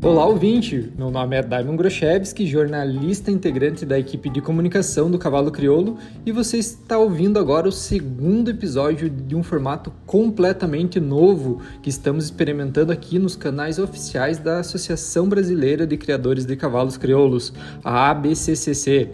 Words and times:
Olá, 0.00 0.24
ouvinte! 0.26 0.92
Meu 0.96 1.10
nome 1.10 1.34
é 1.34 1.42
Daimon 1.42 1.74
Groshevski, 1.74 2.46
jornalista 2.46 3.32
integrante 3.32 3.84
da 3.84 3.98
equipe 3.98 4.30
de 4.30 4.40
comunicação 4.40 5.10
do 5.10 5.18
Cavalo 5.18 5.50
Crioulo, 5.50 5.98
e 6.24 6.30
você 6.30 6.56
está 6.56 6.96
ouvindo 6.96 7.36
agora 7.36 7.68
o 7.68 7.72
segundo 7.72 8.48
episódio 8.48 9.10
de 9.10 9.34
um 9.34 9.42
formato 9.42 9.92
completamente 10.06 11.00
novo 11.00 11.60
que 11.82 11.90
estamos 11.90 12.26
experimentando 12.26 12.92
aqui 12.92 13.18
nos 13.18 13.34
canais 13.34 13.80
oficiais 13.80 14.38
da 14.38 14.60
Associação 14.60 15.28
Brasileira 15.28 15.84
de 15.84 15.96
Criadores 15.96 16.46
de 16.46 16.54
Cavalos 16.54 16.96
Crioulos, 16.96 17.52
a 17.82 18.08
ABCCC. 18.10 19.10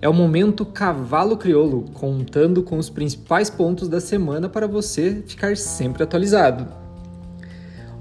É 0.00 0.08
o 0.08 0.14
momento 0.14 0.64
Cavalo 0.64 1.36
Crioulo, 1.36 1.86
contando 1.92 2.62
com 2.62 2.78
os 2.78 2.88
principais 2.88 3.50
pontos 3.50 3.88
da 3.88 4.00
semana 4.00 4.48
para 4.48 4.68
você 4.68 5.20
ficar 5.26 5.56
sempre 5.56 6.04
atualizado. 6.04 6.87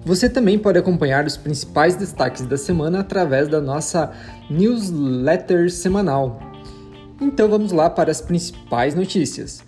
Você 0.08 0.30
também 0.30 0.58
pode 0.58 0.80
acompanhar 0.80 1.26
os 1.26 1.36
principais 1.36 1.98
destaques 1.98 2.46
da 2.46 2.56
semana 2.56 3.02
através 3.02 3.50
da 3.50 3.60
nossa 3.60 4.14
newsletter 4.50 5.70
semanal. 5.70 6.40
Então 7.20 7.50
vamos 7.50 7.74
lá 7.74 7.90
para 7.90 8.10
as 8.10 8.22
principais 8.22 8.96
notícias. 8.96 9.62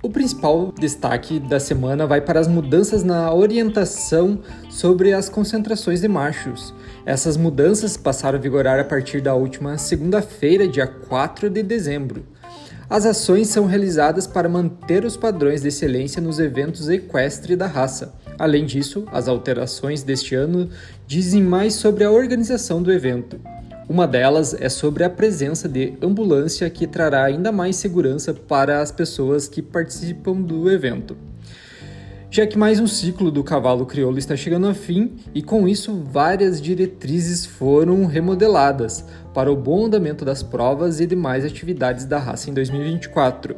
O 0.00 0.08
principal 0.08 0.72
destaque 0.78 1.40
da 1.40 1.58
semana 1.58 2.06
vai 2.06 2.20
para 2.20 2.38
as 2.38 2.46
mudanças 2.46 3.02
na 3.02 3.34
orientação 3.34 4.38
sobre 4.70 5.12
as 5.12 5.28
concentrações 5.28 6.00
de 6.00 6.06
machos. 6.06 6.72
Essas 7.04 7.36
mudanças 7.36 7.96
passaram 7.96 8.38
a 8.38 8.40
vigorar 8.40 8.78
a 8.78 8.84
partir 8.84 9.20
da 9.20 9.34
última 9.34 9.76
segunda-feira, 9.78 10.68
dia 10.68 10.86
4 10.86 11.50
de 11.50 11.64
dezembro. 11.64 12.24
As 12.88 13.04
ações 13.04 13.48
são 13.48 13.66
realizadas 13.66 14.28
para 14.28 14.48
manter 14.48 15.04
os 15.04 15.16
padrões 15.16 15.62
de 15.62 15.68
excelência 15.68 16.22
nos 16.22 16.38
eventos 16.38 16.88
equestres 16.88 17.58
da 17.58 17.66
raça. 17.66 18.14
Além 18.38 18.64
disso, 18.64 19.04
as 19.10 19.28
alterações 19.28 20.02
deste 20.02 20.34
ano 20.34 20.68
dizem 21.06 21.42
mais 21.42 21.74
sobre 21.74 22.04
a 22.04 22.10
organização 22.10 22.82
do 22.82 22.92
evento. 22.92 23.40
Uma 23.88 24.06
delas 24.06 24.54
é 24.58 24.68
sobre 24.68 25.04
a 25.04 25.10
presença 25.10 25.68
de 25.68 25.94
ambulância 26.02 26.68
que 26.68 26.86
trará 26.86 27.24
ainda 27.24 27.52
mais 27.52 27.76
segurança 27.76 28.34
para 28.34 28.80
as 28.80 28.90
pessoas 28.90 29.48
que 29.48 29.62
participam 29.62 30.40
do 30.40 30.70
evento 30.70 31.16
já 32.36 32.46
que 32.46 32.58
mais 32.58 32.78
um 32.78 32.86
ciclo 32.86 33.30
do 33.30 33.42
cavalo 33.42 33.86
crioulo 33.86 34.18
está 34.18 34.36
chegando 34.36 34.66
ao 34.66 34.74
fim 34.74 35.12
e 35.34 35.42
com 35.42 35.66
isso 35.66 36.02
várias 36.04 36.60
diretrizes 36.60 37.46
foram 37.46 38.04
remodeladas 38.04 39.02
para 39.32 39.50
o 39.50 39.56
bom 39.56 39.86
andamento 39.86 40.22
das 40.22 40.42
provas 40.42 41.00
e 41.00 41.06
demais 41.06 41.46
atividades 41.46 42.04
da 42.04 42.18
raça 42.18 42.50
em 42.50 42.52
2024. 42.52 43.56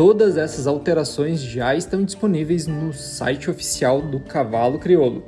Todas 0.00 0.38
essas 0.38 0.66
alterações 0.66 1.42
já 1.42 1.74
estão 1.74 2.02
disponíveis 2.02 2.66
no 2.66 2.90
site 2.90 3.50
oficial 3.50 4.00
do 4.00 4.18
Cavalo 4.18 4.78
Crioulo. 4.78 5.22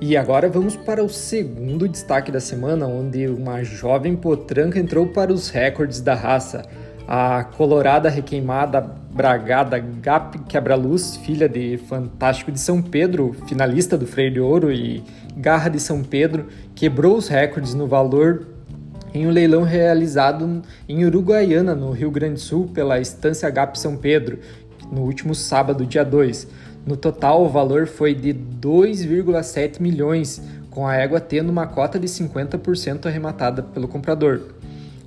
E 0.00 0.16
agora 0.16 0.48
vamos 0.48 0.74
para 0.74 1.04
o 1.04 1.08
segundo 1.08 1.86
destaque 1.86 2.32
da 2.32 2.40
semana, 2.40 2.88
onde 2.88 3.28
uma 3.28 3.62
jovem 3.62 4.16
potranca 4.16 4.76
entrou 4.76 5.06
para 5.06 5.32
os 5.32 5.50
recordes 5.50 6.00
da 6.00 6.16
raça 6.16 6.62
a 7.06 7.44
colorada 7.44 8.08
requeimada 8.08 8.80
bragada 8.80 9.78
Gap 9.78 10.36
Quebra-Luz, 10.48 11.16
filha 11.18 11.48
de 11.48 11.78
Fantástico 11.78 12.50
de 12.50 12.58
São 12.58 12.82
Pedro, 12.82 13.36
finalista 13.46 13.96
do 13.96 14.04
Freio 14.04 14.32
de 14.32 14.40
Ouro 14.40 14.72
e 14.72 15.00
Garra 15.36 15.68
de 15.68 15.78
São 15.78 16.02
Pedro, 16.02 16.48
quebrou 16.74 17.16
os 17.16 17.28
recordes 17.28 17.74
no 17.74 17.86
valor 17.86 18.48
em 19.12 19.26
um 19.26 19.30
leilão 19.30 19.62
realizado 19.62 20.62
em 20.88 21.04
Uruguaiana, 21.04 21.74
no 21.74 21.90
Rio 21.90 22.10
Grande 22.10 22.34
do 22.34 22.40
Sul, 22.40 22.70
pela 22.72 23.00
Estância 23.00 23.48
Gap 23.50 23.78
São 23.78 23.96
Pedro, 23.96 24.38
no 24.90 25.02
último 25.02 25.34
sábado, 25.34 25.86
dia 25.86 26.04
2. 26.04 26.46
No 26.86 26.96
total, 26.96 27.44
o 27.44 27.48
valor 27.48 27.86
foi 27.86 28.14
de 28.14 28.32
2,7 28.32 29.80
milhões, 29.80 30.40
com 30.70 30.86
a 30.86 30.96
égua 30.96 31.20
tendo 31.20 31.50
uma 31.50 31.66
cota 31.66 31.98
de 31.98 32.06
50% 32.06 33.06
arrematada 33.06 33.62
pelo 33.62 33.88
comprador. 33.88 34.40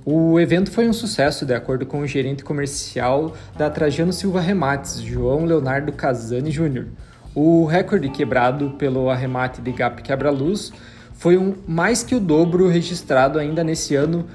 O 0.04 0.38
evento 0.38 0.70
foi 0.70 0.86
um 0.86 0.92
sucesso, 0.92 1.46
de 1.46 1.54
acordo 1.54 1.86
com 1.86 2.00
o 2.00 2.06
gerente 2.06 2.44
comercial 2.44 3.34
da 3.56 3.70
Trajano 3.70 4.12
Silva 4.12 4.40
Remates, 4.40 5.00
João 5.00 5.46
Leonardo 5.46 5.90
Casani 5.92 6.50
Júnior. 6.50 6.88
O 7.34 7.64
recorde 7.64 8.10
quebrado 8.10 8.70
pelo 8.78 9.08
arremate 9.08 9.62
de 9.62 9.72
Gap 9.72 10.02
Quebra-Luz 10.02 10.72
foi 11.14 11.38
um 11.38 11.54
mais 11.66 12.02
que 12.02 12.14
o 12.14 12.20
dobro 12.20 12.68
registrado 12.68 13.38
ainda 13.38 13.64
nesse 13.64 13.94
ano 13.94 14.26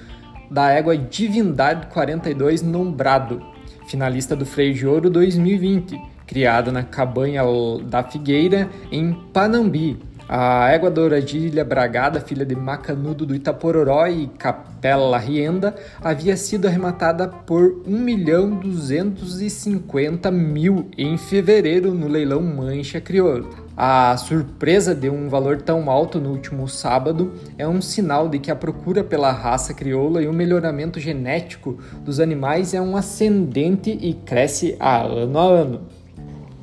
da 0.50 0.72
égua 0.72 0.98
Divindade 0.98 1.88
42 1.88 2.62
Nombrado, 2.62 3.42
finalista 3.88 4.36
do 4.36 4.46
Freio 4.46 4.74
de 4.74 4.88
Ouro 4.88 5.10
2020, 5.10 6.00
criada 6.26 6.72
na 6.72 6.84
Cabanha 6.84 7.44
da 7.88 8.04
Figueira, 8.04 8.70
em 8.92 9.14
Panambi, 9.34 10.00
a 10.32 10.70
égua 10.70 10.92
douradilha 10.92 11.66
bragada, 11.66 12.22
filha 12.22 12.46
de 12.46 12.56
Macanudo 12.56 13.26
do 13.26 13.34
Itapororó 13.34 14.06
e 14.06 14.28
Capela 14.28 15.18
Rienda, 15.18 15.74
havia 16.04 16.38
sido 16.38 16.68
arrematada 16.68 17.28
por 17.28 17.82
1 17.88 17.90
milhão 17.90 18.52
250 18.52 20.30
mil 20.30 20.88
em 20.96 21.18
fevereiro 21.18 21.96
no 21.96 22.08
leilão 22.08 22.44
Mancha 22.44 23.02
Crioulo. 23.02 23.50
A 23.76 24.16
surpresa 24.18 24.94
de 24.94 25.10
um 25.10 25.30
valor 25.30 25.64
tão 25.64 25.90
alto 25.90 26.20
no 26.20 26.30
último 26.30 26.68
sábado 26.68 27.34
é 27.58 27.68
um 27.68 27.82
sinal 27.82 28.30
de 28.30 28.38
que 28.38 28.52
a 28.52 28.56
procura 28.56 29.04
pela 29.04 29.32
raça 29.32 29.74
crioula 29.74 30.22
e 30.22 30.28
o 30.28 30.34
melhoramento 30.34 31.00
genético 31.00 31.80
dos 32.06 32.20
animais 32.20 32.76
é 32.76 32.82
um 32.82 32.96
ascendente 32.96 33.98
e 34.00 34.14
cresce 34.14 34.76
a 34.80 35.02
ano 35.02 35.40
a 35.40 35.44
ano. 35.44 35.82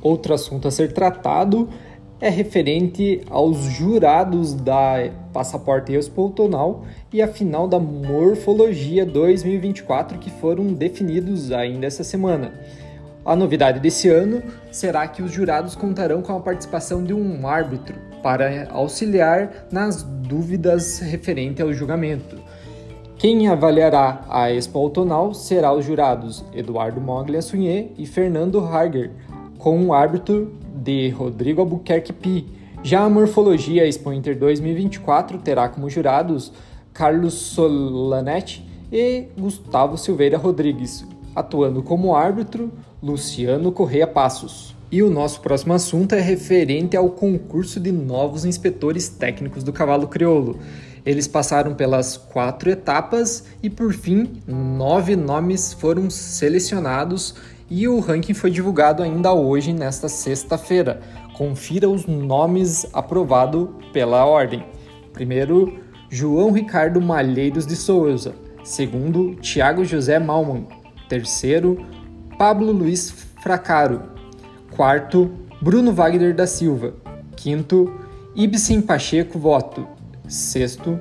Outro 0.01 0.33
assunto 0.33 0.69
a 0.69 0.71
ser 0.71 0.93
tratado 0.93 1.67
é 2.19 2.29
referente 2.29 3.21
aos 3.29 3.57
jurados 3.57 4.53
da 4.53 5.09
Passaporte 5.31 5.93
Expo 5.93 6.33
e 7.13 7.21
a 7.21 7.27
final 7.27 7.67
da 7.67 7.79
Morfologia 7.79 9.05
2024 9.05 10.17
que 10.17 10.31
foram 10.31 10.73
definidos 10.73 11.51
ainda 11.51 11.85
essa 11.85 12.03
semana. 12.03 12.53
A 13.23 13.35
novidade 13.35 13.79
desse 13.79 14.09
ano 14.09 14.41
será 14.71 15.07
que 15.07 15.21
os 15.21 15.31
jurados 15.31 15.75
contarão 15.75 16.21
com 16.21 16.35
a 16.35 16.39
participação 16.39 17.03
de 17.03 17.13
um 17.13 17.45
árbitro 17.45 17.95
para 18.23 18.67
auxiliar 18.71 19.67
nas 19.71 20.01
dúvidas 20.01 20.99
referente 20.99 21.61
ao 21.61 21.71
julgamento. 21.71 22.37
Quem 23.17 23.47
avaliará 23.47 24.23
a 24.29 24.51
Expo 24.51 24.79
Autonal 24.79 25.33
será 25.33 25.73
os 25.73 25.85
jurados 25.85 26.45
Eduardo 26.53 27.01
Moglia 27.01 27.41
Sunhê 27.41 27.89
e 27.97 28.05
Fernando 28.05 28.59
Harger, 28.63 29.11
com 29.57 29.85
o 29.85 29.93
árbitro 29.93 30.53
de 30.75 31.09
Rodrigo 31.09 31.61
Albuquerque 31.61 32.13
Pi. 32.13 32.47
Já 32.83 33.01
a 33.01 33.09
Morfologia 33.09 33.87
Expo 33.87 34.13
Inter 34.13 34.37
2024 34.37 35.39
terá 35.39 35.67
como 35.67 35.89
jurados 35.89 36.51
Carlos 36.93 37.33
Solanetti 37.33 38.65
e 38.91 39.25
Gustavo 39.37 39.97
Silveira 39.97 40.37
Rodrigues, 40.37 41.05
atuando 41.35 41.83
como 41.83 42.15
árbitro 42.15 42.71
Luciano 43.01 43.71
Correia 43.71 44.07
Passos. 44.07 44.75
E 44.89 45.03
o 45.03 45.09
nosso 45.09 45.41
próximo 45.41 45.73
assunto 45.73 46.15
é 46.15 46.21
referente 46.21 46.95
ao 46.95 47.09
concurso 47.09 47.79
de 47.79 47.91
novos 47.91 48.45
inspetores 48.45 49.09
técnicos 49.09 49.63
do 49.63 49.73
cavalo 49.73 50.07
crioulo. 50.07 50.57
Eles 51.05 51.27
passaram 51.27 51.73
pelas 51.73 52.15
quatro 52.15 52.69
etapas 52.69 53.45
e, 53.61 53.69
por 53.69 53.93
fim, 53.93 54.41
nove 54.47 55.15
nomes 55.15 55.73
foram 55.73 56.09
selecionados 56.09 57.35
e 57.69 57.87
o 57.87 57.99
ranking 57.99 58.33
foi 58.33 58.49
divulgado 58.49 59.03
ainda 59.03 59.33
hoje, 59.33 59.73
nesta 59.73 60.07
sexta-feira. 60.07 61.01
Confira 61.33 61.89
os 61.89 62.05
nomes 62.05 62.87
aprovados 62.93 63.69
pela 63.91 64.25
ordem. 64.25 64.65
Primeiro, 65.13 65.79
João 66.09 66.51
Ricardo 66.51 67.01
Malheiros 67.01 67.65
de 67.65 67.75
Souza. 67.75 68.33
Segundo, 68.63 69.35
Tiago 69.35 69.83
José 69.83 70.17
Malman. 70.19 70.67
Terceiro, 71.09 71.85
Pablo 72.37 72.71
Luiz 72.71 73.11
Fracaro. 73.41 74.01
Quarto, 74.71 75.31
Bruno 75.61 75.91
Wagner 75.91 76.33
da 76.33 76.47
Silva. 76.47 76.93
Quinto, 77.35 77.93
Ibsen 78.35 78.81
Pacheco 78.81 79.37
Voto. 79.37 79.87
Sexto, 80.27 80.99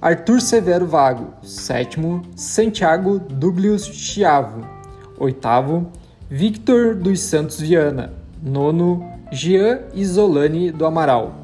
Arthur 0.00 0.40
Severo 0.40 0.86
Vago. 0.86 1.34
Sétimo, 1.42 2.22
Santiago 2.34 3.18
Dublius 3.18 3.84
Chiavo. 3.86 4.73
Oitavo, 5.18 5.90
Victor 6.28 6.94
dos 6.94 7.20
Santos 7.20 7.60
Viana. 7.60 8.12
Nono, 8.42 9.08
Jean 9.30 9.80
Isolani 9.94 10.70
do 10.70 10.84
Amaral. 10.84 11.34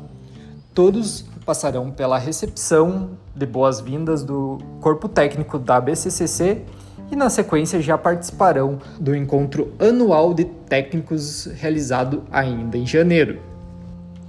Todos 0.74 1.24
passarão 1.46 1.90
pela 1.90 2.18
recepção 2.18 3.10
de 3.34 3.46
boas-vindas 3.46 4.22
do 4.22 4.58
corpo 4.80 5.08
técnico 5.08 5.58
da 5.58 5.80
BCCC 5.80 6.62
e 7.10 7.16
na 7.16 7.30
sequência 7.30 7.80
já 7.80 7.96
participarão 7.96 8.78
do 8.98 9.14
encontro 9.14 9.72
anual 9.78 10.34
de 10.34 10.44
técnicos 10.44 11.46
realizado 11.46 12.22
ainda 12.30 12.76
em 12.76 12.86
janeiro. 12.86 13.40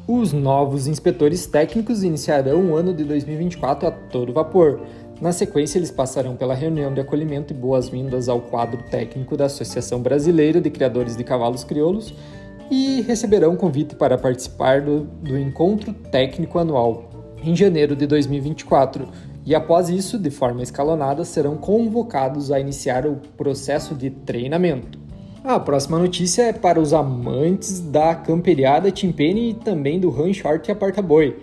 Os 0.08 0.34
novos 0.34 0.88
inspetores 0.88 1.46
técnicos 1.46 2.04
iniciarão 2.04 2.72
o 2.72 2.76
ano 2.76 2.94
de 2.94 3.04
2024 3.04 3.88
a 3.88 3.92
todo 3.92 4.34
vapor, 4.34 4.82
na 5.22 5.32
sequência, 5.32 5.78
eles 5.78 5.92
passarão 5.92 6.36
pela 6.36 6.56
reunião 6.56 6.92
de 6.92 7.00
acolhimento 7.00 7.54
e 7.54 7.56
boas-vindas 7.56 8.28
ao 8.28 8.42
quadro 8.42 8.82
técnico 8.90 9.38
da 9.38 9.46
Associação 9.46 10.02
Brasileira 10.02 10.60
de 10.60 10.72
Criadores 10.72 11.16
de 11.16 11.24
Cavalos 11.24 11.64
Crioulos 11.64 12.12
e 12.72 13.02
receberão 13.02 13.56
convite 13.56 13.96
para 13.96 14.18
participar 14.18 14.82
do, 14.82 15.02
do 15.22 15.38
encontro 15.38 15.94
técnico 15.94 16.58
anual. 16.58 17.10
em 17.44 17.56
janeiro 17.56 17.96
de 17.96 18.08
2024 18.08 19.08
e 19.46 19.54
após 19.54 19.90
isso, 19.90 20.18
de 20.18 20.30
forma 20.30 20.64
escalonada, 20.64 21.24
serão 21.24 21.56
convocados 21.56 22.52
a 22.52 22.60
iniciar 22.60 23.06
o 23.06 23.18
processo 23.38 23.94
de 23.94 24.10
treinamento. 24.10 25.00
A 25.44 25.60
próxima 25.60 25.98
notícia 25.98 26.44
é 26.44 26.54
para 26.54 26.80
os 26.80 26.94
amantes 26.94 27.80
da 27.80 28.14
camperiada 28.14 28.92
Timpene 28.92 29.50
e 29.50 29.54
também 29.54 30.00
do 30.00 30.10
run 30.10 30.32
short 30.34 30.68
e 30.68 30.72
aparta 30.72 31.02
boi. 31.02 31.36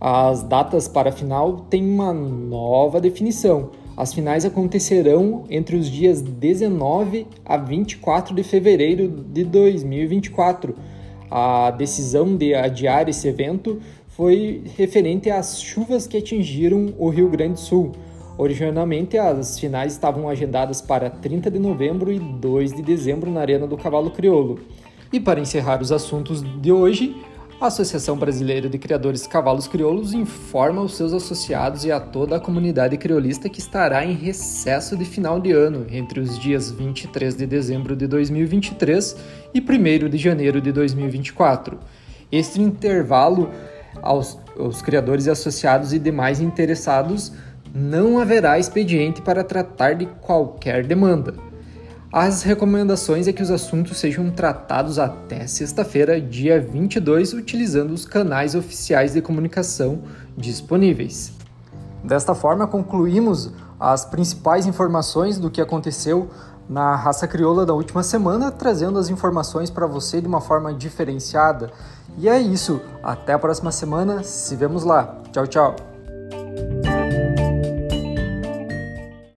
As 0.00 0.42
datas 0.42 0.86
para 0.86 1.08
a 1.08 1.12
final 1.12 1.66
têm 1.70 1.82
uma 1.82 2.12
nova 2.12 3.00
definição. 3.00 3.70
As 3.96 4.12
finais 4.12 4.44
acontecerão 4.44 5.44
entre 5.48 5.74
os 5.74 5.90
dias 5.90 6.20
19 6.20 7.26
a 7.44 7.56
24 7.56 8.34
de 8.34 8.42
fevereiro 8.42 9.08
de 9.08 9.42
2024. 9.42 10.74
A 11.30 11.70
decisão 11.70 12.36
de 12.36 12.54
adiar 12.54 13.08
esse 13.08 13.26
evento 13.26 13.80
foi 14.08 14.62
referente 14.76 15.30
às 15.30 15.60
chuvas 15.60 16.06
que 16.06 16.18
atingiram 16.18 16.92
o 16.98 17.08
Rio 17.08 17.30
Grande 17.30 17.54
do 17.54 17.60
Sul. 17.60 17.92
Originalmente, 18.38 19.16
as 19.16 19.58
finais 19.58 19.92
estavam 19.92 20.28
agendadas 20.28 20.82
para 20.82 21.08
30 21.08 21.50
de 21.50 21.58
novembro 21.58 22.12
e 22.12 22.18
2 22.18 22.74
de 22.74 22.82
dezembro 22.82 23.30
na 23.30 23.40
Arena 23.40 23.66
do 23.66 23.78
Cavalo 23.78 24.10
Crioulo. 24.10 24.60
E 25.10 25.18
para 25.18 25.40
encerrar 25.40 25.80
os 25.80 25.90
assuntos 25.90 26.42
de 26.60 26.70
hoje, 26.70 27.16
a 27.58 27.68
Associação 27.68 28.18
Brasileira 28.18 28.68
de 28.68 28.76
Criadores 28.76 29.26
Cavalos 29.26 29.66
Crioulos 29.66 30.12
informa 30.12 30.82
os 30.82 30.94
seus 30.94 31.14
associados 31.14 31.86
e 31.86 31.92
a 31.92 31.98
toda 31.98 32.36
a 32.36 32.40
comunidade 32.40 32.98
criolista 32.98 33.48
que 33.48 33.60
estará 33.60 34.04
em 34.04 34.12
recesso 34.12 34.94
de 34.94 35.06
final 35.06 35.40
de 35.40 35.52
ano 35.52 35.86
entre 35.90 36.20
os 36.20 36.38
dias 36.38 36.70
23 36.70 37.34
de 37.34 37.46
dezembro 37.46 37.96
de 37.96 38.06
2023 38.06 39.16
e 39.54 39.60
1 39.60 40.08
de 40.10 40.18
janeiro 40.18 40.60
de 40.60 40.70
2024. 40.70 41.78
Este 42.30 42.60
intervalo 42.60 43.50
aos, 44.02 44.38
aos 44.58 44.82
criadores 44.82 45.24
e 45.24 45.30
associados 45.30 45.94
e 45.94 45.98
demais 45.98 46.40
interessados, 46.40 47.32
não 47.74 48.18
haverá 48.18 48.58
expediente 48.58 49.22
para 49.22 49.42
tratar 49.42 49.94
de 49.94 50.04
qualquer 50.20 50.84
demanda. 50.84 51.45
As 52.12 52.42
recomendações 52.42 53.26
é 53.26 53.32
que 53.32 53.42
os 53.42 53.50
assuntos 53.50 53.98
sejam 53.98 54.30
tratados 54.30 54.98
até 54.98 55.46
sexta-feira, 55.46 56.20
dia 56.20 56.60
22, 56.60 57.32
utilizando 57.32 57.90
os 57.92 58.04
canais 58.04 58.54
oficiais 58.54 59.12
de 59.12 59.20
comunicação 59.20 60.02
disponíveis. 60.36 61.32
Desta 62.04 62.34
forma, 62.34 62.66
concluímos 62.66 63.50
as 63.78 64.04
principais 64.04 64.66
informações 64.66 65.38
do 65.38 65.50
que 65.50 65.60
aconteceu 65.60 66.30
na 66.68 66.94
raça 66.94 67.26
crioula 67.26 67.66
da 67.66 67.74
última 67.74 68.02
semana, 68.02 68.50
trazendo 68.50 68.98
as 68.98 69.08
informações 69.08 69.68
para 69.68 69.86
você 69.86 70.20
de 70.20 70.28
uma 70.28 70.40
forma 70.40 70.72
diferenciada. 70.72 71.70
E 72.18 72.28
é 72.28 72.38
isso. 72.38 72.80
Até 73.02 73.32
a 73.32 73.38
próxima 73.38 73.72
semana. 73.72 74.22
Se 74.22 74.54
vemos 74.54 74.84
lá. 74.84 75.20
Tchau, 75.32 75.46
tchau. 75.46 75.95